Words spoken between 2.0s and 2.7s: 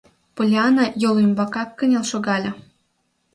шогале.